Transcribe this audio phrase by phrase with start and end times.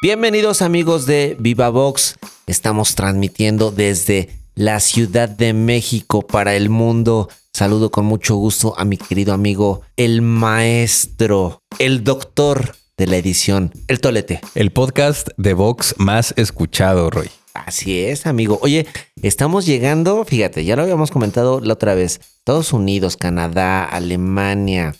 [0.00, 2.16] Bienvenidos amigos de Viva Vox.
[2.46, 7.28] Estamos transmitiendo desde la Ciudad de México para el mundo.
[7.52, 13.72] Saludo con mucho gusto a mi querido amigo, el maestro, el doctor de la edición,
[13.88, 14.40] el tolete.
[14.54, 17.30] El podcast de Vox más escuchado, Roy.
[17.52, 18.58] Así es, amigo.
[18.62, 18.86] Oye,
[19.22, 22.20] estamos llegando, fíjate, ya lo habíamos comentado la otra vez.
[22.38, 24.94] Estados Unidos, Canadá, Alemania,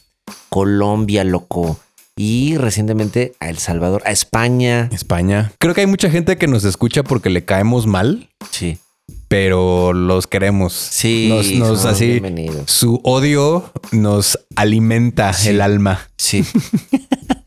[0.51, 1.79] Colombia, loco.
[2.17, 4.89] Y recientemente a El Salvador, a España.
[4.93, 5.53] España.
[5.59, 8.29] Creo que hay mucha gente que nos escucha porque le caemos mal.
[8.51, 8.79] Sí.
[9.29, 10.75] Pero los queremos.
[10.75, 12.07] Sí, nos, así.
[12.07, 12.71] bienvenidos.
[12.71, 15.49] Su odio nos alimenta Sí.
[15.49, 16.01] el alma.
[16.19, 16.45] Sí,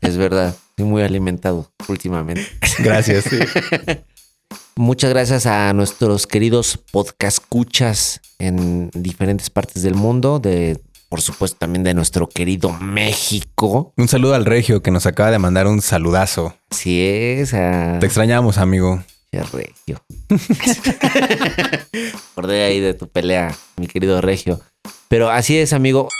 [0.00, 0.54] es verdad.
[0.70, 2.44] Estoy muy alimentado últimamente.
[2.80, 3.24] Gracias.
[4.76, 10.78] Muchas gracias a nuestros queridos podcastcuchas en diferentes partes del mundo, de
[11.16, 13.94] por supuesto también de nuestro querido México.
[13.96, 16.54] Un saludo al Regio que nos acaba de mandar un saludazo.
[16.70, 19.02] Así es, a Te extrañamos, amigo.
[19.32, 20.04] Qué Regio.
[22.32, 24.60] Acordé ahí de tu pelea, mi querido Regio.
[25.08, 26.10] Pero así es, amigo.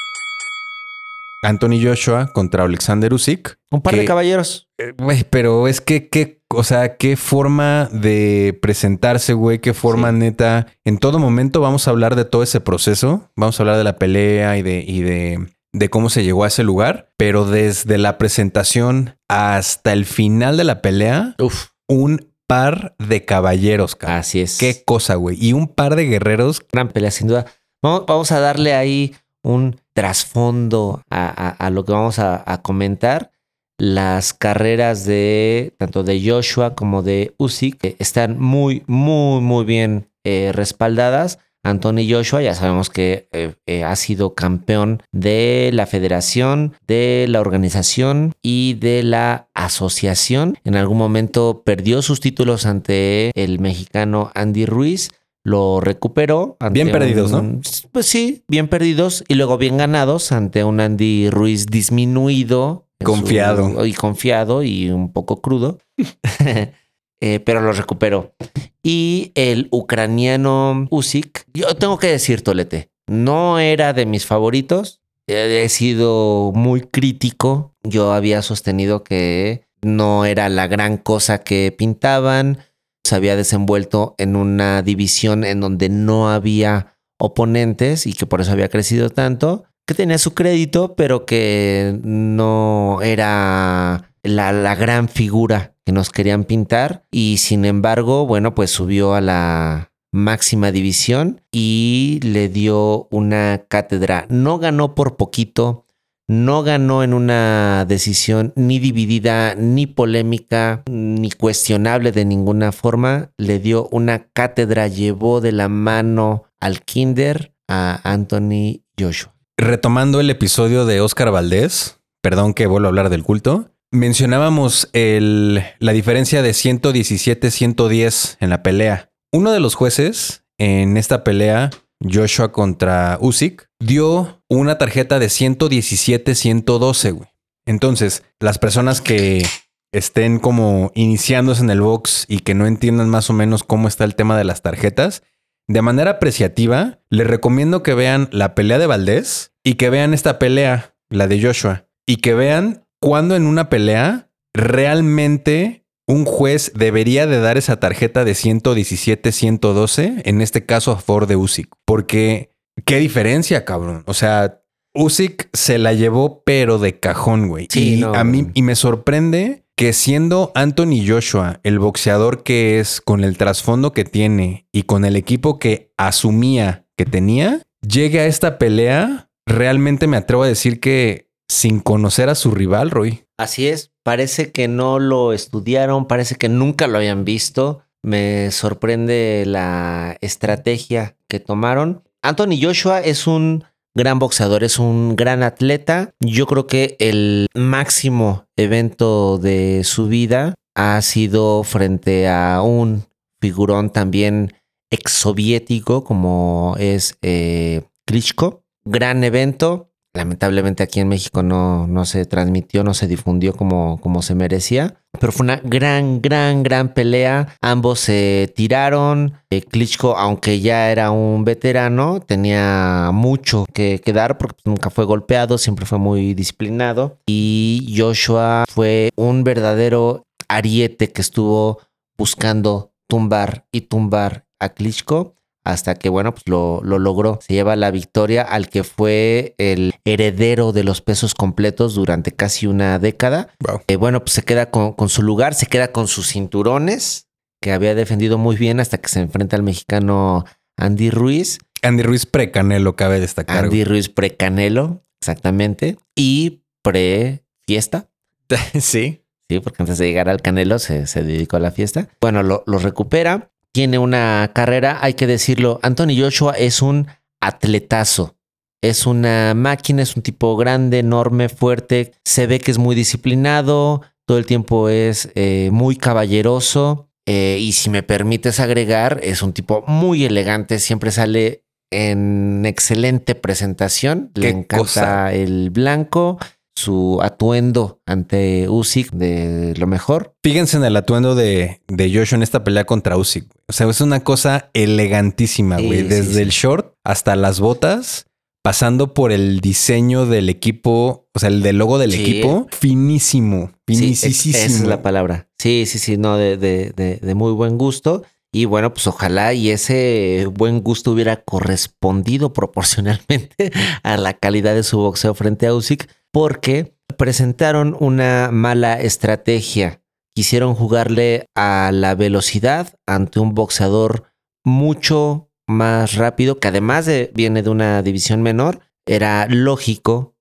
[1.43, 3.59] Anthony Joshua contra Alexander Usyk.
[3.71, 4.67] Un par de caballeros.
[4.79, 10.11] Eh, Güey, pero es que, qué, o sea, qué forma de presentarse, güey, qué forma
[10.11, 10.17] Sí.
[10.19, 10.67] neta.
[10.85, 13.29] En todo momento vamos a hablar de todo ese proceso.
[13.37, 16.49] Vamos a hablar de la pelea y de, y de, de cómo se llegó a
[16.49, 17.11] ese lugar.
[17.17, 23.97] Pero desde la presentación hasta el final de la pelea, Uf, un par de caballeros,
[23.97, 24.19] cabrón.
[24.21, 24.59] así es.
[24.59, 25.37] Qué cosa, güey.
[25.45, 26.63] Y un par de guerreros.
[26.73, 27.47] gran pelea, sin duda.
[27.83, 32.63] Vamos, vamos a darle ahí un trasfondo a, a- a lo que vamos a, a
[32.63, 33.31] comentar.
[33.79, 40.51] Las carreras de tanto de Joshua como de Usyk están muy, muy, muy bien eh,
[40.55, 41.39] respaldadas.
[41.63, 47.41] Anthony Joshua ya sabemos que eh, eh, ha sido campeón de la federación, de la
[47.41, 50.57] organización y de la asociación.
[50.65, 55.11] En algún momento perdió sus títulos ante el mexicano Andy Ruiz
[55.43, 56.57] lo recuperó.
[56.61, 61.31] ante Bien perdidos, un- Pues sí, bien perdidos y luego bien ganados ante un Andy
[61.31, 62.86] Ruiz disminuido.
[63.05, 63.71] Confiado.
[63.81, 65.79] su- y confiado y un poco crudo.
[67.23, 68.35] Eh, pero lo recuperó.
[68.83, 75.01] Y el ucraniano Usyk, yo tengo que decir, Tolete, no era de mis favoritos.
[75.27, 77.75] Eh, He sido muy crítico.
[77.85, 82.59] Yo había sostenido que no era la gran cosa que pintaban
[83.03, 88.53] se había desenvuelto en una división en donde no había oponentes y que por eso
[88.53, 95.93] había crecido tanto, que tenía su crédito, pero que no era la, gran figura que
[95.93, 97.05] nos querían pintar.
[97.11, 104.27] Y sin embargo, bueno, pues subió a la máxima división y le dio una cátedra.
[104.29, 105.87] No ganó por poquito,
[106.27, 113.31] no ganó en una decisión ni dividida, ni polémica, ni cuestionable de ninguna forma.
[113.39, 119.36] Le dio una cátedra, llevó de la mano al Kinder a Anthony Joshua.
[119.59, 125.93] Retomando el episodio de Oscar Valdés, perdón que vuelvo a hablar del culto, mencionábamos la
[125.93, 129.11] diferencia de 117-110 en la pelea.
[129.33, 131.71] Uno de los jueces en esta pelea,
[132.05, 137.31] Joshua contra Usyk, dio una tarjeta de 117-112, güey.
[137.65, 139.43] Entonces, las personas que
[139.91, 144.05] estén como iniciándose en el box y que no entiendan más o menos cómo está
[144.05, 145.23] el tema de las tarjetas,
[145.69, 150.39] de manera apreciativa, les recomiendo que vean la pelea de Valdés y que vean esta
[150.39, 157.27] pelea, la de Joshua, y que vean cuándo en una pelea realmente un juez debería
[157.27, 161.69] de dar esa tarjeta de 117-112, en este caso a favor de Usyk.
[161.85, 162.51] Porque,
[162.85, 164.05] ¿qué diferencia, cabrón?
[164.07, 164.63] O sea,
[164.95, 167.67] Usyk se la llevó pero de cajón, güey.
[167.71, 172.81] Sí, y no, a mí, y me sorprende que siendo Anthony Joshua el boxeador que
[172.81, 178.21] es, con el trasfondo que tiene y con el equipo que asumía que tenía, llegue
[178.21, 183.25] a esta pelea, realmente me atrevo a decir que sin conocer a su rival, Roy.
[183.39, 187.83] Así es, parece que no lo estudiaron, parece que nunca lo habían visto.
[188.03, 192.03] Me sorprende la estrategia que tomaron.
[192.23, 193.65] Anthony Joshua es un
[193.97, 196.11] gran boxeador, es un gran atleta.
[196.21, 203.07] Yo creo que el máximo evento de su vida ha sido frente a un
[203.41, 204.53] figurón también
[204.91, 208.63] exsoviético como es eh, Klitschko.
[208.85, 214.23] Gran evento, Lamentablemente aquí en México no, no se transmitió, no se difundió como, como
[214.23, 214.97] se merecía.
[215.21, 217.55] Pero fue una gran, gran, gran pelea.
[217.61, 219.35] Ambos se tiraron.
[219.51, 225.05] Eh, Klitschko, aunque ya era un veterano, tenía mucho que, que dar porque nunca fue
[225.05, 227.19] golpeado, siempre fue muy disciplinado.
[227.27, 231.81] Y Joshua fue un verdadero ariete que estuvo
[232.17, 235.37] buscando tumbar y tumbar a Klitschko
[235.67, 237.41] hasta que, bueno, pues lo, lo, logró.
[237.43, 242.69] Se lleva la victoria al que fue el heredero de los pesos completos durante casi
[242.69, 243.49] una década.
[243.59, 243.81] Wow.
[243.89, 247.27] Eh, bueno, pues se queda con, con, su lugar, se queda con sus cinturones,
[247.61, 250.45] que había defendido muy bien hasta que se enfrenta al mexicano
[250.77, 251.59] Andy Ruiz.
[251.83, 253.65] Andy Ruiz pre-Canelo, cabe destacar.
[253.65, 255.99] Andy Ruiz pre-Canelo, exactamente.
[256.15, 258.09] Y pre-fiesta.
[258.81, 259.25] sí.
[259.49, 262.09] Sí, porque antes de llegar al Canelo se, se dedicó a la fiesta.
[262.21, 267.09] Bueno, lo, lo recupera tiene una carrera, hay que decirlo, Anthony Joshua es un
[267.43, 268.35] atletazo.
[268.83, 272.15] Es una máquina, es un tipo grande, enorme, fuerte.
[272.25, 277.11] Se ve que es muy disciplinado, todo el tiempo es eh, muy caballeroso.
[277.27, 283.35] Eh, y si me permites agregar, es un tipo muy elegante, siempre sale en excelente
[283.35, 284.31] presentación.
[284.37, 285.35] Le encanta cosa?
[285.35, 286.39] el blanco,
[286.77, 290.35] su atuendo ante Usyk de lo mejor.
[290.45, 293.47] Fíjense en el atuendo de, de Joshua en esta pelea contra Usyk.
[293.69, 296.03] O sea, es una cosa elegantísima, güey.
[296.03, 296.59] Sí, Desde sí, el sí.
[296.63, 298.27] short hasta las botas,
[298.63, 303.95] pasando por el diseño del equipo, o sea, el del logo del equipo, finísimo, Sí,
[303.97, 304.55] finísimo.
[304.57, 305.49] esa es la palabra.
[305.59, 308.23] Sí, sí, sí, no, de, de, de, de muy buen gusto.
[308.53, 313.73] Y bueno, pues ojalá y ese buen gusto hubiera correspondido proporcionalmente
[314.03, 320.01] a la calidad de su boxeo frente a Usyk, porque presentaron una mala estrategia.
[320.35, 324.25] Quisieron jugarle a la velocidad ante un boxeador
[324.65, 330.35] mucho más rápido, que además de, viene de una división menor, era lógico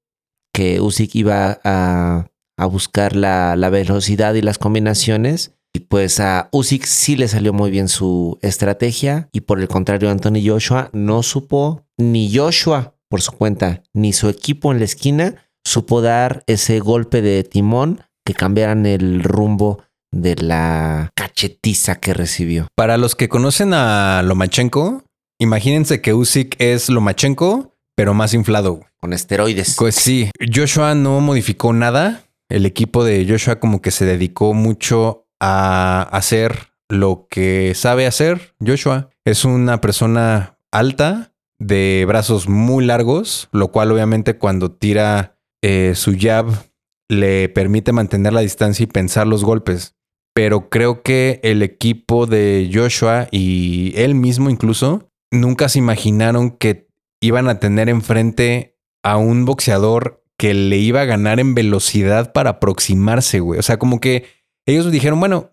[0.54, 2.28] que Usyk iba a,
[2.70, 5.56] buscar la velocidad y las combinaciones.
[5.76, 9.28] Y pues a Usyk sí le salió muy bien su estrategia.
[9.34, 14.30] Y por el contrario, Anthony Joshua no supo, ni Joshua por su cuenta, ni su
[14.30, 15.36] equipo en la esquina,
[15.66, 19.84] supo dar ese golpe de timón que cambiaran el rumbo
[20.14, 22.68] de la cachetiza que recibió.
[22.78, 25.04] Para los que conocen a Lomachenko,
[25.40, 28.80] imagínense que Usyk es Lomachenko, pero más inflado.
[29.02, 29.76] Con esteroides.
[29.78, 32.24] Pues sí, Joshua no modificó nada.
[32.48, 38.56] El equipo de Joshua como que se dedicó mucho a hacer lo que sabe hacer.
[38.66, 45.94] Joshua es una persona alta, de brazos muy largos, lo cual obviamente cuando tira eh,
[45.96, 46.48] su jab
[47.08, 49.96] le permite mantener la distancia y pensar los golpes.
[50.34, 56.90] Pero creo que el equipo de Joshua y él mismo incluso nunca se imaginaron que
[57.22, 62.52] iban a tener enfrente a un boxeador que le iba a ganar en velocidad para
[62.52, 63.60] aproximarse, güey.
[63.60, 64.26] O sea, como que
[64.66, 65.52] ellos dijeron, bueno,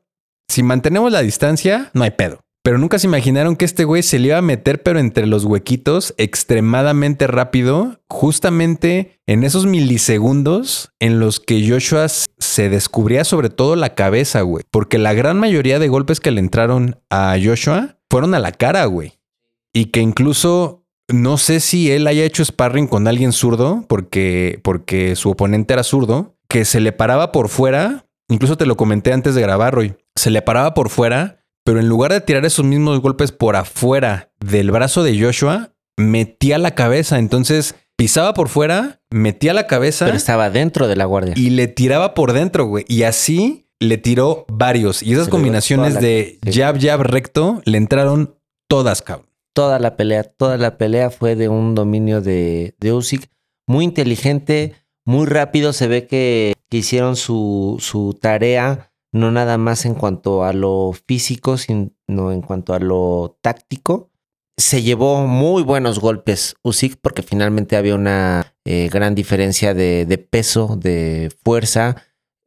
[0.48, 2.40] si mantenemos la distancia, no hay pedo.
[2.64, 5.44] Pero nunca se imaginaron que este güey se le iba a meter, pero entre los
[5.44, 13.74] huequitos, extremadamente rápido, justamente en esos milisegundos en los que Joshua se descubría sobre todo
[13.74, 14.64] la cabeza, güey.
[14.70, 18.84] Porque la gran mayoría de golpes que le entraron a Joshua fueron a la cara,
[18.84, 19.18] güey.
[19.72, 25.16] Y que incluso no sé si él haya hecho sparring con alguien zurdo, porque, porque
[25.16, 28.06] su oponente era zurdo, que se le paraba por fuera.
[28.32, 29.94] Incluso te lo comenté antes de grabar, Roy.
[30.16, 34.32] Se le paraba por fuera, pero en lugar de tirar esos mismos golpes por afuera
[34.40, 37.18] del brazo de Joshua, metía la cabeza.
[37.18, 41.34] Entonces pisaba por fuera, metía la cabeza Pero estaba dentro de la guardia.
[41.36, 42.84] y le tiraba por dentro, güey.
[42.88, 45.02] Y así le tiró varios.
[45.02, 46.52] Y esas combinaciones la- de sí.
[46.60, 48.36] jab, jab, recto le entraron
[48.68, 49.26] todas, cabrón.
[49.54, 53.28] toda la pelea, toda la pelea fue de un dominio de, de Usyk
[53.68, 54.74] muy inteligente,
[55.04, 55.72] muy rápido.
[55.72, 61.58] Se ve que, hicieron su, su tarea, no nada más en cuanto a lo físico,
[61.58, 64.10] sino en cuanto a lo táctico.
[64.56, 70.76] Se llevó muy buenos golpes Usyk porque finalmente había una eh, gran diferencia de, peso,
[70.76, 71.96] de fuerza.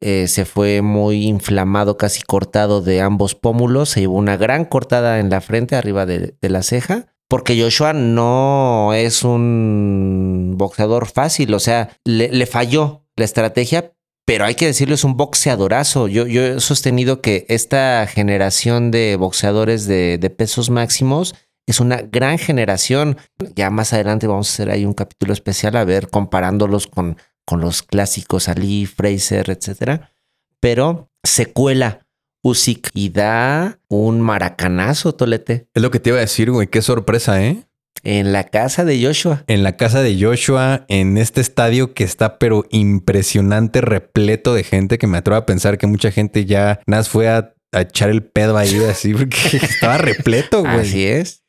[0.01, 3.89] Eh, se fue muy inflamado, casi cortado de ambos pómulos.
[3.89, 7.14] Se llevó una gran cortada en la frente, arriba de la ceja.
[7.27, 11.53] Porque Joshua no es un boxeador fácil.
[11.53, 13.93] O sea, le, falló la estrategia,
[14.25, 16.07] pero hay que decirlo, es un boxeadorazo.
[16.07, 21.33] Yo, yo he sostenido que esta generación de boxeadores de, de pesos máximos
[21.67, 23.17] es una gran generación.
[23.55, 27.59] Ya más adelante vamos a hacer ahí un capítulo especial a ver comparándolos con, con
[27.59, 30.11] los clásicos Ali, Fraser, etcétera.
[30.59, 32.04] Pero se cuela
[32.45, 35.67] Usyk y da un maracanazo, Tolete.
[35.73, 36.67] Es lo que te iba a decir, güey.
[36.67, 37.63] Qué sorpresa, ¿eh?
[38.03, 39.43] En la casa de Joshua.
[39.47, 44.99] En la casa de Joshua, en este estadio que está pero impresionante, repleto de gente,
[44.99, 48.21] que me atrevo a pensar que mucha gente ya más fue a, a echar el
[48.21, 50.81] pedo ahí así, porque estaba repleto, güey.
[50.81, 51.43] Así es.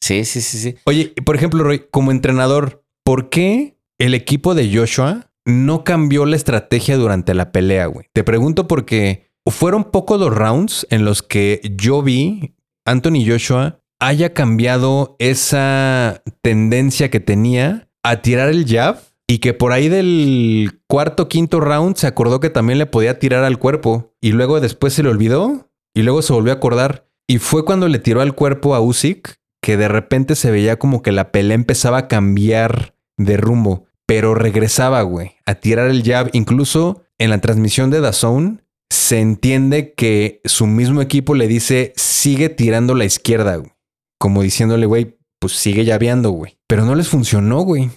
[0.00, 0.74] Sí, sí, sí, sí.
[0.84, 6.34] Oye, por ejemplo, Roy, como entrenador, ¿por qué el equipo de Joshua no cambió la
[6.34, 8.06] estrategia durante la pelea, güey?
[8.12, 12.54] Te pregunto porque fueron pocos los rounds en los que yo vi
[12.84, 19.72] Anthony Joshua haya cambiado esa tendencia que tenía a tirar el jab y que por
[19.72, 24.32] ahí del cuarto, quinto round se acordó que también le podía tirar al cuerpo y
[24.32, 27.06] luego después se le olvidó y luego se volvió a acordar.
[27.28, 31.02] Y fue cuando le tiró al cuerpo a Usyk que de repente se veía como
[31.02, 36.30] que la pelea empezaba a cambiar de rumbo, pero regresaba, güey, a tirar el jab.
[36.32, 42.48] Incluso en la transmisión de Dazone se entiende que su mismo equipo le dice sigue
[42.48, 43.72] tirando la izquierda, güey.
[44.18, 46.58] como diciéndole, güey, pues sigue llaveando, güey.
[46.66, 47.90] Pero no les funcionó, güey.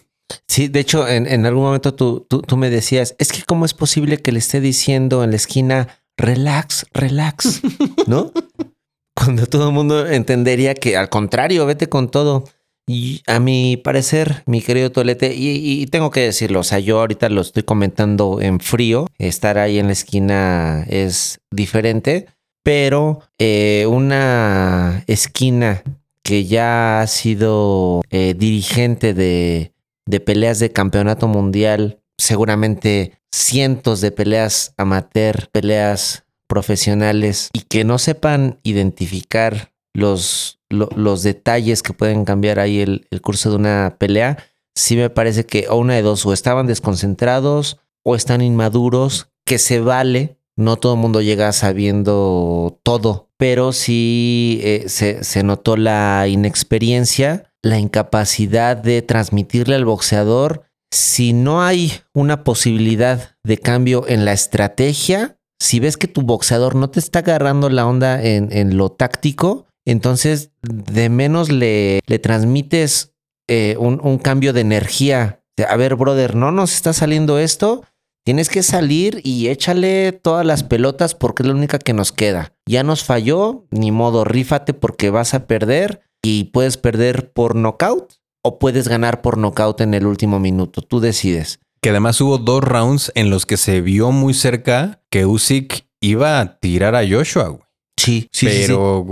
[0.48, 3.66] Sí, de hecho, en, en algún momento tú, tú, tú me decías, es que cómo
[3.66, 7.62] es posible que le esté diciendo en la esquina, relax, relax,
[8.08, 8.32] ¿no?
[9.16, 12.46] Cuando todo el mundo entendería que al contrario, vete con todo.
[12.86, 17.30] Y a mi parecer, mi querido Tolete, y, tengo que decirlo, o sea, yo ahorita
[17.30, 22.28] lo estoy comentando en frío, estar ahí en la esquina es diferente,
[22.62, 25.84] pero eh, una esquina
[26.24, 29.74] que ya ha sido eh, dirigente de,
[30.06, 37.98] de peleas de campeonato mundial, seguramente cientos de peleas amateur, peleas profesionales y que no
[37.98, 43.96] sepan identificar los, lo- los detalles que pueden cambiar ahí el, el curso de una
[44.00, 44.38] pelea,
[44.76, 49.58] sí me parece que o una de dos, o estaban desconcentrados o están inmaduros, que
[49.60, 50.38] se vale.
[50.56, 57.52] No todo el mundo llega sabiendo todo, pero sí eh, se, se notó la inexperiencia,
[57.64, 60.64] la incapacidad de transmitirle al boxeador.
[60.92, 66.76] Si no hay una posibilidad de cambio en la estrategia, si ves que tu boxeador
[66.76, 72.20] no te está agarrando la onda en, en lo táctico, entonces de menos le, le
[72.20, 73.14] transmites
[73.48, 75.44] eh, un, un cambio de energía.
[75.68, 77.84] A ver, brother, no nos está saliendo esto.
[78.26, 82.54] Tienes que salir y échale todas las pelotas porque es la única que nos queda.
[82.66, 88.14] Ya nos falló, ni modo, rífate porque vas a perder y puedes perder por knockout
[88.42, 90.82] o puedes ganar por knockout en el último minuto.
[90.82, 91.60] Tú decides.
[91.82, 96.40] Que además hubo dos rounds en los que se vio muy cerca que Usyk iba
[96.40, 97.58] a tirar a Joshua,
[98.04, 98.62] Sí, sí, sí, sí.
[98.68, 99.06] Pero.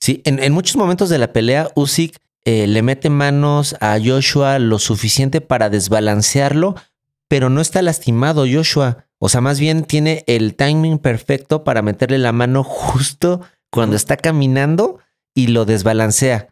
[0.00, 4.60] Sí, en, en muchos momentos de la pelea, Usyk eh, le mete manos a Joshua
[4.60, 6.76] lo suficiente para desbalancearlo,
[7.28, 9.06] pero no está lastimado Joshua.
[9.18, 13.40] O sea, más bien tiene el timing perfecto para meterle la mano justo
[13.70, 15.00] cuando está caminando
[15.34, 16.48] y lo desbalancea.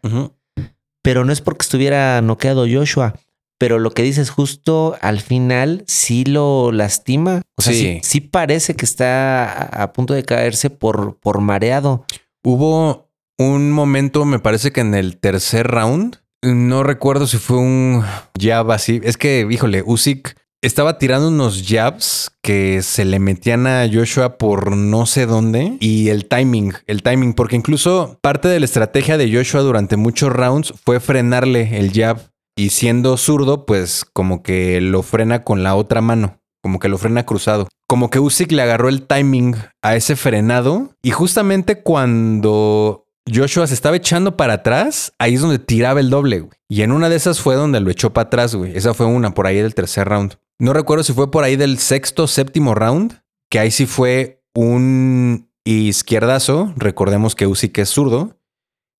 [1.01, 3.13] Pero no es porque estuviera noqueado Joshua.
[3.57, 7.41] Pero lo que dices justo al final sí lo lastima.
[7.57, 7.99] O sea, sí, Sí.
[8.03, 12.05] sí parece que está a, a punto de caerse por, por mareado.
[12.43, 18.03] Hubo un momento, me parece que en el tercer round, no recuerdo si fue un
[18.39, 19.01] jab así.
[19.03, 24.75] Es que, híjole, Usyk estaba tirando unos jabs que se le metían a Joshua por
[24.75, 29.31] no sé dónde y el timing, el timing, porque incluso parte de la estrategia de
[29.33, 32.19] Joshua durante muchos rounds fue frenarle el jab
[32.55, 36.97] y siendo zurdo, pues como que lo frena con la otra mano, como que lo
[36.97, 37.67] frena cruzado.
[37.87, 43.73] Como que Usyk le agarró el timing a ese frenado y justamente cuando Joshua se
[43.73, 46.57] estaba echando para atrás, ahí es donde tiraba el doble, güey.
[46.69, 48.75] Y en una de esas fue donde lo echó para atrás, güey.
[48.75, 50.37] Esa fue una por ahí del tercer round.
[50.59, 55.51] No recuerdo si fue por ahí del sexto, séptimo round, que ahí sí fue un
[55.65, 56.73] izquierdazo.
[56.77, 58.39] Recordemos que Usyk es zurdo.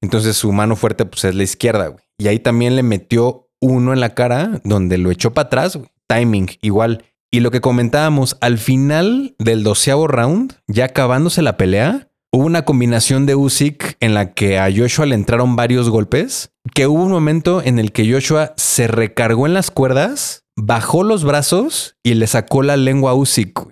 [0.02, 2.04] Entonces su mano fuerte pues es la izquierda, güey.
[2.18, 5.80] Y ahí también le metió uno en la cara donde lo echó para atrás.
[6.08, 7.04] Timing, igual.
[7.32, 12.66] Y lo que comentábamos, al final del doceavo round, ya acabándose la pelea, hubo una
[12.66, 17.12] combinación de Usyk en la que a Joshua le entraron varios golpes, que hubo un
[17.12, 22.28] momento en el que Joshua se recargó en las cuerdas, bajó los brazos y le
[22.28, 23.68] sacó la lengua a Usyk.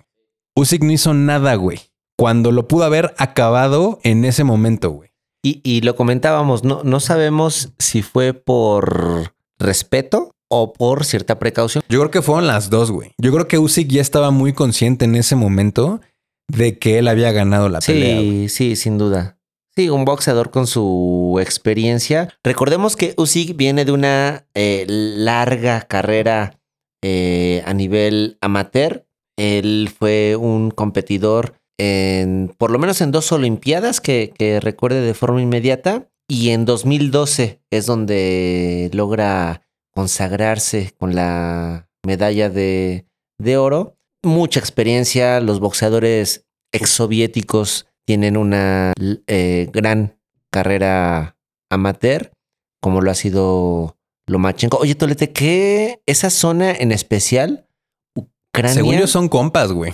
[0.56, 1.80] Usyk no hizo nada, güey.
[2.16, 5.10] Cuando lo pudo haber acabado en ese momento, güey.
[5.42, 11.82] Y, y lo comentábamos, no, no sabemos si fue por respeto o por cierta precaución.
[11.88, 13.12] Yo creo que fueron las dos, güey.
[13.18, 16.00] Yo creo que Usyk ya estaba muy consciente en ese momento
[16.48, 18.20] de que él había ganado la pelea.
[18.20, 19.38] Sí, sí, sin duda.
[19.76, 22.32] Sí, un boxeador con su experiencia.
[22.44, 26.60] Recordemos que Usyk viene de una eh, larga carrera
[27.02, 29.06] eh, a nivel amateur.
[29.36, 35.14] Él fue un competidor en, por lo menos en dos Olimpiadas que, que recuerde de
[35.14, 36.08] forma inmediata.
[36.28, 43.06] Y en 2012 es donde logra consagrarse con la medalla de,
[43.38, 43.98] de oro.
[44.22, 48.92] Mucha experiencia, los boxeadores exsoviéticos tienen una
[49.26, 50.18] eh, gran
[50.50, 51.36] carrera
[51.70, 52.32] amateur,
[52.80, 54.78] como lo ha sido Lomachenko.
[54.78, 57.68] Oye, Tolete, ¿qué esa zona en especial?
[58.14, 58.74] Ucrania.
[58.74, 59.92] Según yo son compas, güey.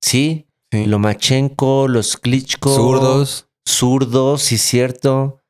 [0.00, 2.74] Sí, Lomachenko, los Klitschko.
[2.74, 3.48] Zurdos.
[3.66, 5.41] Zurdos, sí, cierto.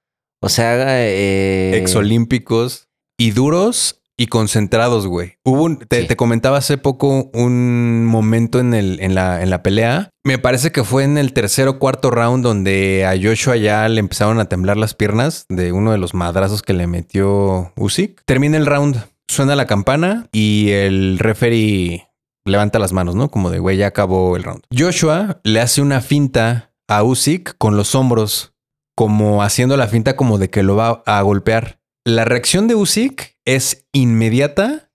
[0.43, 1.77] O sea, eh...
[1.77, 5.35] exolímpicos y duros y concentrados, güey.
[5.45, 10.11] Hubo un, te, comentaba hace poco un momento en, el, en, la, en la pelea.
[10.25, 14.01] Me parece que fue en el tercer o cuarto round donde a Joshua ya le
[14.01, 18.23] empezaron a temblar las piernas de uno de los madrazos que le metió Usyk.
[18.27, 22.09] Termina el round, suena la campana y el referee
[22.45, 23.31] levanta las manos, ¿no?
[23.31, 24.63] Como de, güey, ya acabó el round.
[24.77, 28.52] Joshua le hace una finta a Usyk con los hombros,
[28.95, 31.81] como haciendo la finta como de que lo va a golpear.
[32.05, 34.91] La reacción de Usyk es inmediata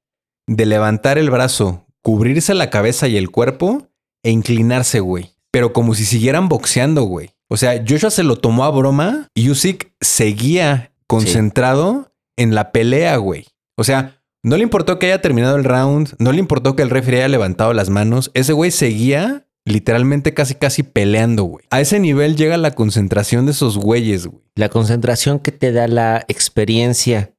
[0.48, 3.90] de levantar el brazo, cubrirse la cabeza y el cuerpo
[4.24, 5.34] e inclinarse, güey.
[5.52, 7.32] Pero como si siguieran boxeando, güey.
[7.50, 13.16] O sea, Joshua se lo tomó a broma y Usyk seguía concentrado en la pelea,
[13.18, 13.48] güey.
[13.78, 16.90] O sea, no le importó que haya terminado el round, no le importó que el
[16.90, 18.32] referee haya levantado las manos.
[18.34, 21.66] Ese güey seguía literalmente casi casi peleando, güey.
[21.70, 24.42] A ese nivel llega la concentración de esos güeyes, güey.
[24.56, 27.34] La concentración que te da la experiencia.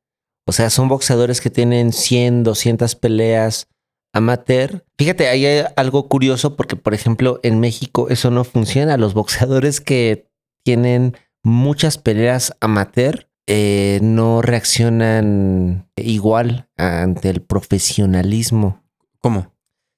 [0.46, 3.68] O sea, son boxeadores que tienen 100, 200 peleas
[4.12, 4.84] amateur.
[4.96, 8.96] Fíjate, ahí hay algo curioso porque, por ejemplo, en México eso no funciona.
[8.96, 10.28] Los boxeadores que
[10.64, 18.82] tienen muchas peleas amateur eh, no reaccionan igual ante el profesionalismo.
[19.20, 19.52] ¿Cómo?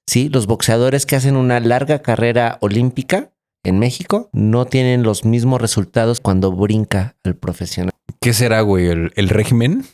[0.07, 3.31] Sí, los boxeadores que hacen una larga carrera olímpica
[3.63, 7.91] en México no tienen los mismos resultados cuando brinca al profesional.
[8.19, 8.87] ¿Qué será, güey?
[8.87, 9.85] ¿El, régimen?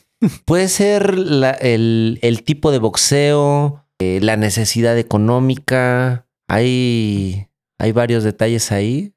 [0.44, 1.14] Puede ser
[1.60, 6.26] el, tipo de boxeo, eh, la necesidad económica.
[6.48, 7.48] Hay,
[7.78, 9.14] hay varios detalles ahí.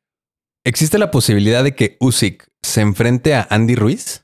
[0.63, 4.20] ¿Existe la posibilidad de que Usyk se enfrente a Andy Ruiz?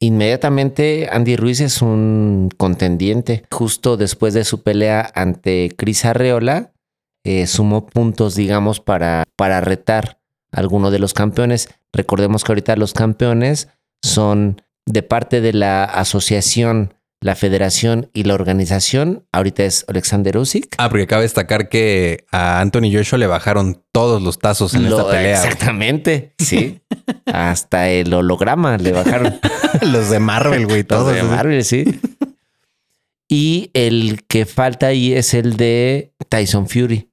[0.00, 3.44] Inmediatamente Andy Ruiz es un contendiente.
[3.50, 6.72] Justo después de su pelea ante Cris Arreola,
[7.24, 10.20] eh, sumó puntos, digamos, para, para retar
[10.52, 11.68] a alguno de los campeones.
[11.92, 13.68] Recordemos que ahorita los campeones
[14.02, 20.76] son de parte de la asociación la federación y la organización ahorita es Alexander Usyk.
[20.78, 25.06] Ah, porque cabe destacar que a Anthony Joshua le bajaron todos los tazos en esta
[25.06, 25.42] pelea.
[25.42, 26.80] Exactamente, sí.
[27.26, 29.40] Hasta el holograma le bajaron.
[29.82, 31.06] los de Marvel, güey, todos.
[31.06, 32.00] Los de Marvel, sí.
[33.28, 37.10] Y el que falta ahí es el de Tyson Fury,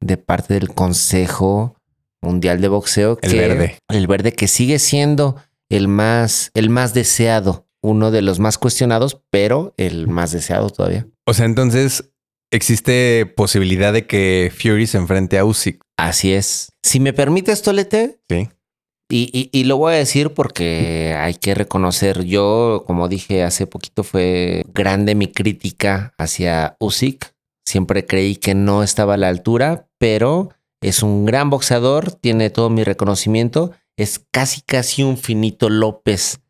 [0.00, 1.76] de parte del Consejo
[2.20, 3.18] Mundial de Boxeo.
[3.22, 3.78] El verde.
[3.88, 5.36] El verde que sigue siendo
[5.68, 11.06] el más, el más deseado uno de los más cuestionados, pero el más deseado todavía.
[11.24, 12.12] O sea, entonces
[12.52, 15.80] existe posibilidad de que Fury se enfrente a Usyk.
[15.96, 16.72] Así es.
[16.82, 18.20] Si me permites, Tolete.
[18.28, 18.48] Sí.
[19.08, 24.02] Y, y, lo voy a decir porque hay que reconocer, yo, como dije hace poquito,
[24.02, 27.32] fue grande mi crítica hacia Usyk.
[27.64, 30.50] Siempre creí que no estaba a la altura, pero
[30.82, 33.70] es un gran boxeador, tiene todo mi reconocimiento.
[33.96, 36.40] Es casi, casi un finito López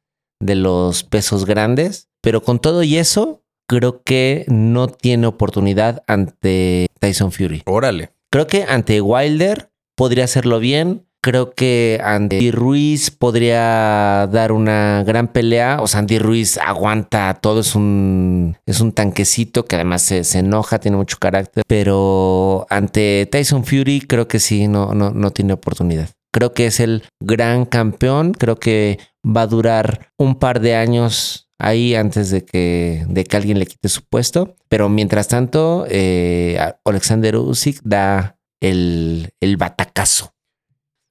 [0.40, 6.86] de los pesos grandes, pero con todo y eso, creo que no tiene oportunidad ante
[7.00, 7.62] Tyson Fury.
[7.66, 8.10] Órale.
[8.30, 11.06] Creo que ante Wilder podría hacerlo bien.
[11.22, 15.78] Creo que Andy Ruiz podría dar una gran pelea.
[15.80, 20.38] O sea, Andy Ruiz aguanta todo, es un, es un tanquecito que además se, se
[20.38, 21.64] enoja, tiene mucho carácter.
[21.66, 26.10] Pero ante Tyson Fury creo que sí, no, no, no tiene oportunidad.
[26.32, 28.32] Creo que es el gran campeón.
[28.32, 33.36] Creo que va a durar un par de años ahí antes de que, de que
[33.36, 34.56] alguien le quite su puesto.
[34.68, 40.34] Pero mientras tanto, eh, Alexander Usyk da el, el batacazo.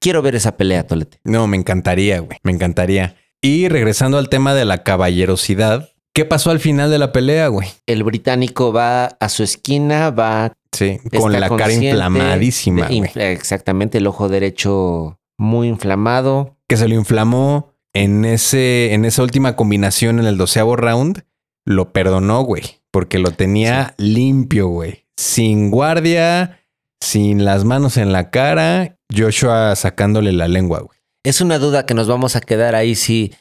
[0.00, 1.18] Quiero ver esa pelea, Tolete.
[1.24, 2.38] No, me encantaría, güey.
[2.42, 3.16] Me encantaría.
[3.40, 7.68] Y regresando al tema de la caballerosidad, ¿qué pasó al final de la pelea, güey?
[7.86, 12.86] El británico va a su esquina, va Sí, con la cara inflamadísima.
[12.86, 16.58] exactamente, el ojo derecho muy inflamado.
[16.68, 21.24] Que se lo inflamó en, ese, en esa última combinación en el doceavo round.
[21.64, 25.06] Lo perdonó, güey, porque lo tenía limpio, güey.
[25.16, 26.60] Sin guardia,
[27.00, 30.98] sin las manos en la cara, Joshua sacándole la lengua, güey.
[31.24, 33.32] Es una duda que nos vamos a quedar ahí si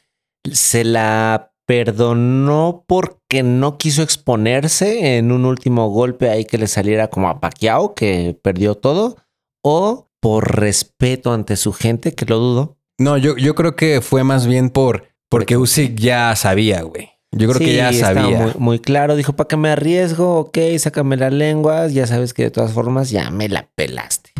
[0.49, 7.09] se la perdonó porque no quiso exponerse en un último golpe ahí que le saliera
[7.09, 9.17] como a Pacquiao, que perdió todo,
[9.61, 12.77] o por respeto ante su gente, que lo dudo.
[12.97, 17.09] No, yo, yo creo que fue más bien por Porque Usyk ya sabía, güey.
[17.31, 18.39] Yo creo Sí, que ya sabía.
[18.39, 20.39] Muy, muy claro, dijo, ¿para qué me arriesgo?
[20.39, 21.93] Ok, sácame las lenguas.
[21.93, 24.31] Ya sabes que de todas formas ya me la pelaste.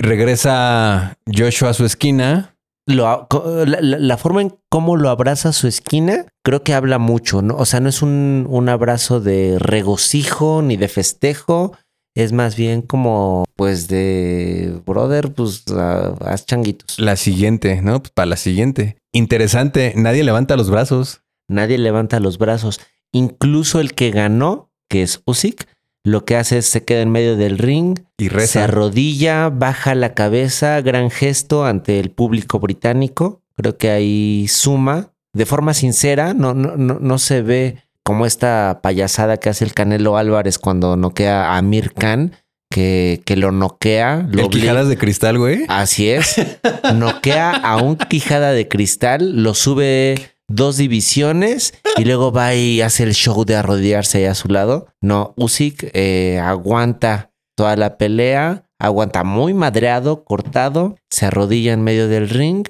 [0.00, 2.56] Regresa Joshua a su esquina.
[2.86, 3.28] Lo,
[3.64, 7.54] la forma en cómo lo abraza a su esquina, creo que habla mucho, ¿no?
[7.56, 11.76] O sea, no es un, un abrazo de regocijo ni de festejo.
[12.14, 16.98] Es más bien como, pues, de brother, pues, ah, haz changuitos.
[16.98, 18.00] La siguiente, ¿no?
[18.00, 18.96] Pues para la siguiente.
[19.12, 19.94] Interesante.
[19.96, 21.22] Nadie levanta los brazos.
[21.48, 22.80] Nadie levanta los brazos.
[23.12, 25.66] Incluso el que ganó, que es Usyk,
[26.04, 28.64] lo que hace es se queda en medio del ring, Y se reza.
[28.64, 33.42] arrodilla, baja la cabeza, gran gesto ante el público británico.
[33.56, 38.80] Creo que ahí suma de forma sincera, no, no, no, no se ve como esta
[38.82, 42.32] payasada que hace el Canelo Álvarez cuando noquea a Amir Khan,
[42.70, 44.26] que, que lo noquea.
[44.30, 45.64] Lo El Quijadas de cristal, güey.
[45.68, 46.34] Así es.
[46.94, 53.04] Noquea a un Quijada de cristal, lo sube dos divisiones y luego va y hace
[53.04, 54.86] el show de arrodillarse ahí a su lado.
[55.00, 62.08] No, Usyk eh, aguanta toda la pelea, aguanta muy madreado, cortado, se arrodilla en medio
[62.08, 62.66] del ring,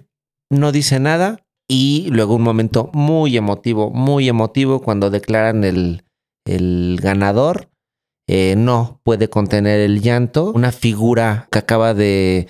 [0.50, 6.02] no dice nada y luego un momento muy emotivo, muy emotivo cuando declaran el,
[6.44, 7.68] el ganador.
[8.28, 10.52] eh, no puede contener el llanto.
[10.54, 12.46] Una figura que acaba de,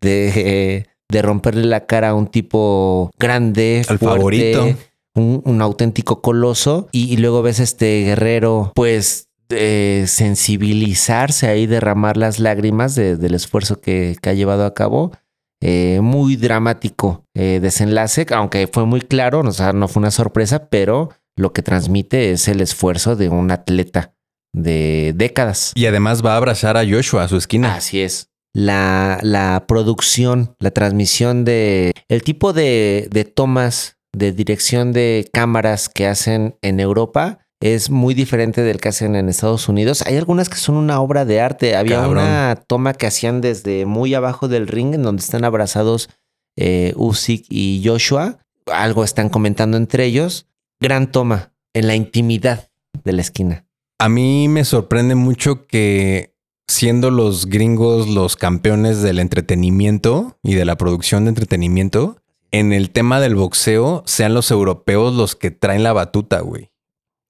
[0.00, 4.06] de, de romperle la cara a un tipo grande, Al fuerte,
[4.54, 4.78] favorito.
[5.14, 6.88] un, un auténtico coloso.
[6.92, 13.16] Y, y luego ves a este guerrero, pues, eh, sensibilizarse ahí, derramar las lágrimas de-
[13.16, 15.12] del esfuerzo que, que ha llevado a cabo.
[15.62, 20.68] Eh, muy dramático eh, desenlace, aunque fue muy claro, o sea, no fue una sorpresa,
[20.68, 24.14] pero lo que transmite es el esfuerzo de un atleta
[24.52, 25.72] de décadas.
[25.74, 27.74] Y además va a abrazar a Joshua a su esquina.
[27.74, 28.28] Así es.
[28.54, 35.88] La, la producción, la transmisión de el tipo de, de tomas de dirección de cámaras
[35.88, 40.02] que hacen en Europa es muy diferente del que hacen en Estados Unidos.
[40.02, 41.76] Hay algunas que son una obra de arte.
[41.76, 42.24] Había Cabrón.
[42.24, 46.10] una toma que hacían desde muy abajo del ring en donde están abrazados
[46.56, 48.38] eh, Usyk y Joshua.
[48.66, 50.48] Algo están comentando entre ellos.
[50.80, 52.68] Gran toma en la intimidad
[53.04, 53.64] de la esquina.
[54.00, 56.34] A mí me sorprende mucho que
[56.66, 62.16] siendo los gringos los campeones del entretenimiento y de la producción de entretenimiento,
[62.50, 66.71] en el tema del boxeo sean los europeos los que traen la batuta, güey.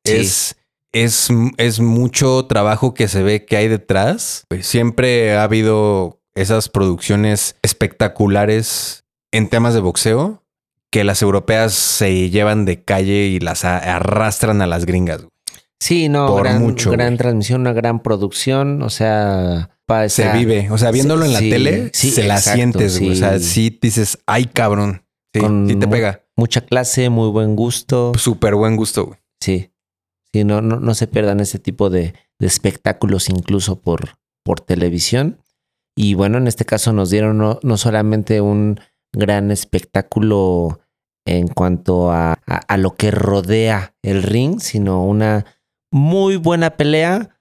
[0.05, 0.13] Sí.
[0.13, 0.57] Es,
[0.93, 4.45] es, es mucho trabajo que se ve que hay detrás.
[4.49, 10.43] Pues siempre ha habido esas producciones espectaculares en temas de boxeo
[10.91, 15.27] que las europeas se llevan de calle y las arrastran a las gringas.
[15.81, 19.71] Sí, no, Por gran, mucho, gran transmisión, una gran producción, o sea,
[20.09, 20.71] Se vive.
[20.71, 23.13] O sea, viéndolo en la sí, tele, sí, se la sientes, güey.
[23.13, 23.77] O sea, sí.
[23.83, 25.03] dices, ay, cabrón.
[25.35, 26.21] Sí, Con sí te pega.
[26.37, 28.13] mucha clase, muy buen gusto.
[28.17, 29.19] Súper buen gusto, güey.
[29.41, 29.72] Sí,
[30.33, 35.39] sí, no, no, no se pierdan ese tipo de, espectáculos incluso por, por televisión.
[35.97, 38.81] Y bueno, en este caso nos dieron no, no solamente un
[39.13, 40.81] gran espectáculo
[41.25, 45.45] en cuanto a, a- a lo que rodea el ring, sino una
[45.93, 47.39] muy buena pelea,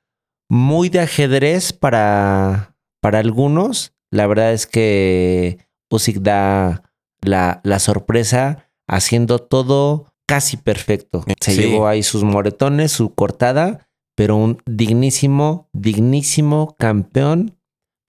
[0.50, 3.94] muy de ajedrez para, para algunos.
[4.12, 6.84] La verdad es que Usyk da
[7.22, 11.24] la, la sorpresa haciendo todo casi perfecto.
[11.42, 11.62] Se Sí.
[11.62, 17.58] llevó ahí sus moretones, su cortada, pero un dignísimo, dignísimo campeón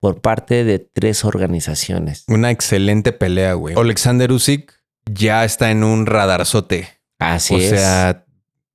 [0.01, 2.25] por parte de tres organizaciones.
[2.29, 3.75] Una excelente pelea, güey.
[3.77, 4.73] Alexander Usyk
[5.13, 6.89] ya está en un radarzote.
[7.19, 7.71] Así o es.
[7.71, 8.25] sea,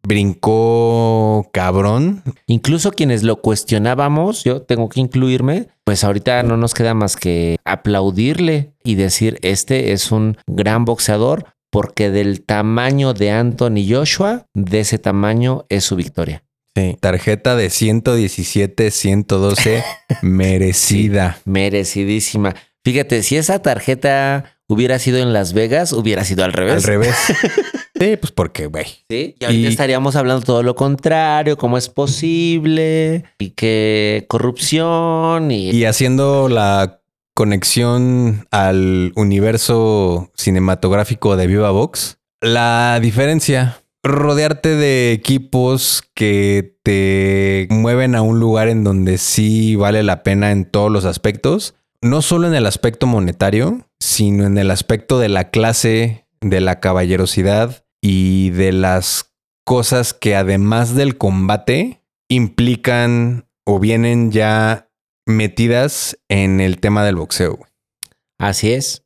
[0.03, 2.23] brincó cabrón.
[2.47, 7.57] Incluso quienes lo cuestionábamos, yo tengo que incluirme, pues ahorita no nos queda más que
[7.65, 14.79] aplaudirle y decir, este es un gran boxeador porque del tamaño de Anthony Joshua, de
[14.81, 16.43] ese tamaño es su victoria.
[16.75, 16.95] Sí.
[16.99, 19.83] Tarjeta de 117, 112,
[20.21, 21.39] merecida.
[21.45, 22.55] Merecidísima.
[22.83, 26.75] Fíjate, si esa tarjeta hubiera sido en Las Vegas, hubiera sido al revés.
[26.75, 27.15] Al revés.
[27.99, 28.85] sí, pues porque, güey.
[29.09, 35.51] Sí, y ahorita Y- estaríamos hablando todo lo contrario, cómo es posible, y que corrupción,
[35.51, 36.96] y, Y haciendo la
[37.37, 48.15] conexión al universo cinematográfico de Viva Vox, la diferencia, rodearte de equipos que te mueven
[48.15, 52.47] a un lugar en donde sí vale la pena en todos los aspectos, no solo
[52.47, 58.49] en el aspecto monetario, sino en el aspecto de la clase, de la caballerosidad y
[58.49, 64.86] de las cosas que además del combate implican o vienen ya
[65.27, 67.59] metidas en el tema del boxeo.
[68.39, 69.03] así es.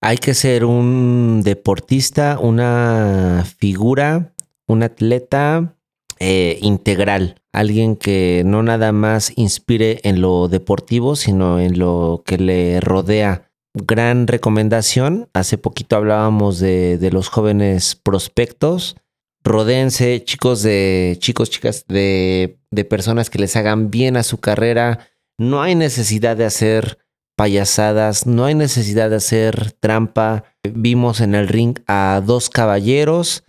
[0.00, 4.34] Hay que ser un deportista, una figura,
[4.66, 5.76] un atleta
[6.18, 7.40] eh, integral.
[7.52, 13.52] Alguien que no nada más inspire en lo deportivo, sino en lo que le rodea.
[13.74, 15.28] Gran recomendación.
[15.34, 18.96] Hace poquito hablábamos de, de los jóvenes prospectos
[19.44, 25.08] rodéense, chicos de chicos, chicas, de, de personas que les hagan bien a su carrera.
[25.38, 26.98] No hay necesidad de hacer
[27.36, 30.44] payasadas, no hay necesidad de hacer trampa.
[30.62, 33.44] Vimos en el ring a dos caballeros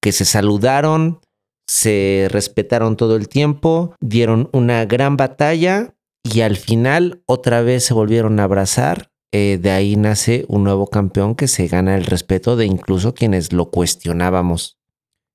[0.00, 1.20] que se saludaron,
[1.66, 7.94] se respetaron todo el tiempo, dieron una gran batalla y al final otra vez se
[7.94, 9.10] volvieron a abrazar.
[9.30, 13.52] Eh, de ahí nace un nuevo campeón que se gana el respeto de incluso quienes
[13.52, 14.78] lo cuestionábamos.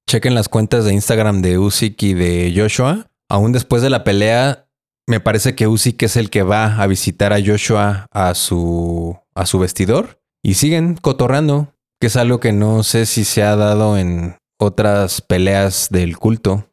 [0.10, 3.12] Chequen las cuentas de Instagram de Usyk y de Joshua.
[3.30, 4.68] Aún después de la pelea,
[5.08, 9.46] me parece que Usyk es el que va a visitar a Joshua a su, a
[9.46, 13.98] su vestidor y siguen cotorrando, que es algo que no sé si se ha dado
[13.98, 16.70] en otras peleas del culto.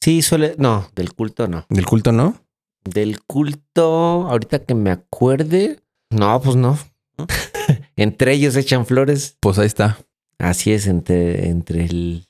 [0.00, 0.54] Sí, suele.
[0.58, 1.66] No, del culto no.
[1.68, 2.36] ¿Del culto no?
[2.84, 5.80] Del culto, ahorita que me acuerde.
[6.10, 6.78] No, pues no.
[7.96, 9.36] entre ellos echan flores.
[9.40, 9.98] Pues ahí está.
[10.38, 12.28] Así es, entre, entre el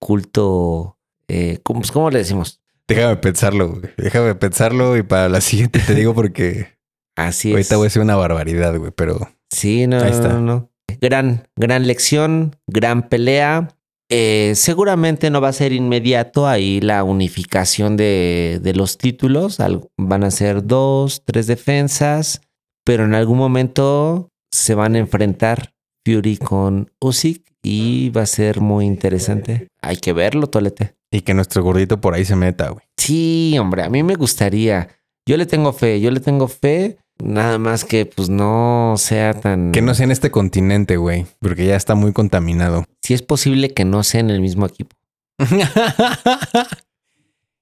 [0.00, 0.98] culto.
[1.28, 2.60] Eh, ¿cómo, pues, ¿Cómo le decimos?
[2.88, 3.82] Déjame pensarlo, güey.
[3.96, 6.68] Déjame pensarlo y para la siguiente te digo porque
[7.16, 7.54] Así es.
[7.54, 10.28] ahorita voy a decir una barbaridad, güey, pero Sí, no, Ahí no, está.
[10.34, 10.70] no, no.
[11.00, 13.68] Gran, gran lección, gran pelea.
[14.10, 19.60] Eh, seguramente no va a ser inmediato ahí la unificación de, de los títulos.
[19.60, 22.42] Al- van a ser dos, tres defensas,
[22.84, 25.72] pero en algún momento se van a enfrentar
[26.04, 29.68] Fury con Usyk y va a ser muy interesante.
[29.80, 30.94] Hay que verlo, Tolete.
[31.10, 32.84] y que nuestro gordito por ahí se meta, güey.
[32.96, 34.88] Sí, hombre, a mí me gustaría.
[35.26, 36.98] Yo le tengo fe, yo le tengo fe.
[37.22, 39.72] Nada más que pues no sea tan...
[39.72, 42.84] Que no sea en este continente, güey, porque ya está muy contaminado.
[43.02, 44.96] Si es posible que no sea en el mismo equipo.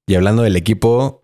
[0.06, 1.22] y hablando del equipo,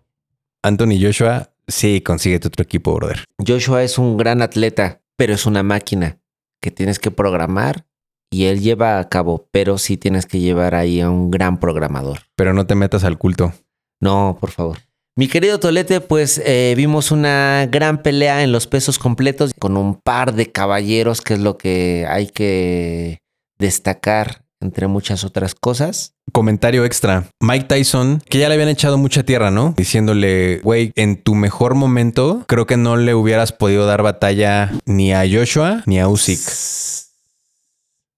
[0.61, 3.25] Anthony Joshua, sí, consíguete otro equipo, brother.
[3.45, 6.19] Joshua es un gran atleta, pero es una máquina
[6.61, 7.87] que tienes que programar
[8.31, 12.19] y él lleva a cabo, pero sí tienes que llevar ahí a un gran programador.
[12.35, 13.53] Pero no te metas al culto.
[13.99, 14.77] No, por favor.
[15.15, 19.95] Mi querido Tolete, pues eh, vimos una gran pelea en los pesos completos con un
[19.95, 23.19] par de caballeros, que es lo que hay que
[23.57, 26.13] destacar entre muchas otras cosas.
[26.31, 27.29] Comentario extra.
[27.41, 29.73] Mike Tyson, que ya le habían echado mucha tierra, ¿no?
[29.75, 35.13] Diciéndole, güey, en tu mejor momento, creo que no le hubieras podido dar batalla ni
[35.13, 36.39] a Joshua ni a Usyk.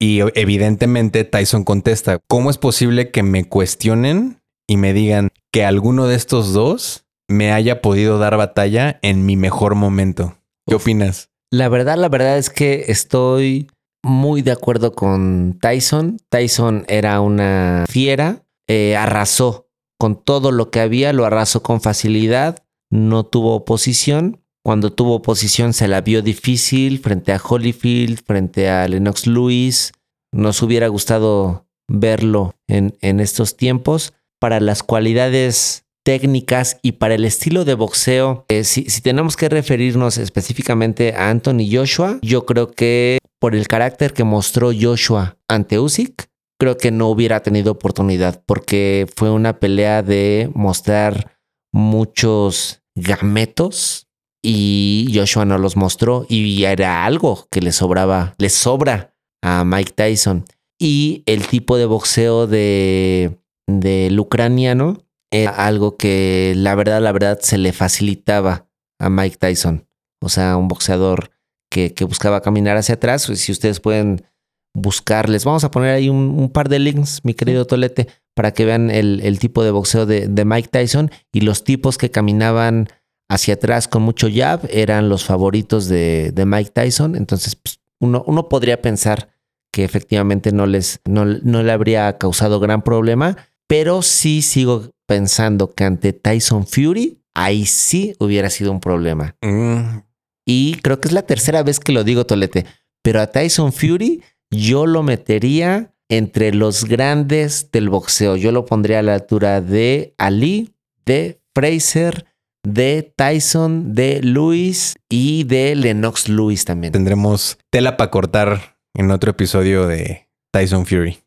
[0.02, 6.08] Y evidentemente Tyson contesta, ¿cómo es posible que me cuestionen y me digan que alguno
[6.08, 10.40] de estos dos me haya podido dar batalla en mi mejor momento?
[10.68, 10.82] ¿Qué Uf.
[10.82, 11.30] opinas?
[11.52, 13.70] La verdad, la verdad es que estoy
[14.04, 16.18] muy de acuerdo con Tyson.
[16.30, 22.64] Tyson era una fiera, eh, arrasó con todo lo que había, lo arrasó con facilidad,
[22.90, 24.41] no tuvo oposición.
[24.64, 29.92] Cuando tuvo oposición se la vio difícil frente a Holyfield, frente a Lennox Lewis.
[30.32, 34.14] Nos hubiera gustado verlo en, en estos tiempos.
[34.40, 39.50] Para las cualidades técnicas y para el estilo de boxeo, eh, si, si tenemos que
[39.50, 45.80] referirnos específicamente a Anthony Joshua, yo creo que por el carácter que mostró Joshua ante
[45.80, 46.28] Usyk,
[46.60, 51.40] creo que no hubiera tenido oportunidad porque fue una pelea de mostrar
[51.74, 54.08] muchos gametos
[54.44, 59.94] y Joshua no los mostró y era algo que le sobraba, le sobra a Mike
[59.94, 60.46] Tyson.
[60.80, 67.40] Y el tipo de boxeo de, del ucraniano era algo que la verdad, la verdad
[67.42, 68.68] se le facilitaba
[69.00, 69.88] a Mike Tyson.
[70.24, 71.32] O sea, un boxeador
[71.70, 73.24] que, que buscaba caminar hacia atrás.
[73.24, 74.26] Si ustedes pueden
[74.74, 78.66] buscarles, vamos a poner ahí un, un par de links, mi querido Tolete, para que
[78.66, 82.88] vean el, el tipo de boxeo de, de Mike Tyson y los tipos que caminaban
[83.32, 87.16] hacia atrás con mucho jab eran los favoritos de, de Mike Tyson.
[87.16, 89.30] Entonces, pues, uno, uno podría pensar
[89.72, 95.74] que efectivamente no les no, no le habría causado gran problema, pero sí sigo pensando
[95.74, 99.38] que ante Tyson Fury, ahí sí hubiera sido un problema.
[99.42, 100.00] Mm,
[100.46, 102.66] Y creo que es la tercera vez que lo digo, Tolete.
[103.02, 108.36] Pero a Tyson Fury yo lo metería entre los grandes del boxeo.
[108.36, 112.26] Yo lo pondría a la altura de Ali, de Fraser,
[112.64, 116.94] de Tyson, de Luis y de Lennox Lewis también.
[116.94, 121.20] tendremos tela para cortar en otro episodio de Tyson Fury.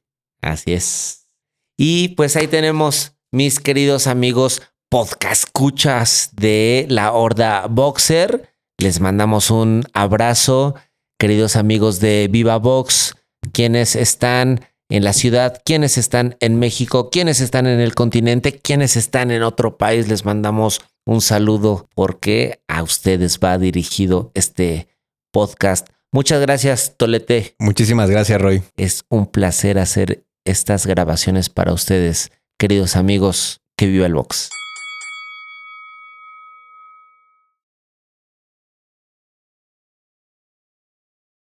[0.43, 1.29] Así es.
[1.77, 8.51] Y pues ahí tenemos, mis queridos amigos podcast escuchas de la Horda Boxer.
[8.79, 10.75] Les mandamos un abrazo.
[11.19, 13.15] queridos amigos de Viva Vox,
[13.53, 18.97] quienes están en la ciudad, quienes están en México, quienes están en el continente, quienes
[18.97, 24.89] están en otro país, les mandamos un saludo porque a ustedes va dirigido este
[25.33, 25.89] podcast.
[26.13, 27.57] Muchas gracias, Tolete.
[27.59, 28.63] Muchísimas gracias, Roy.
[28.77, 33.61] Es un placer hacer estas grabaciones para ustedes, queridos amigos.
[33.77, 34.51] Que viva el box.